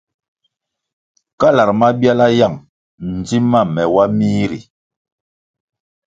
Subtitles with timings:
[1.39, 2.55] Kalar mabiala yang
[3.15, 4.59] ndzim ma me wa mih ri.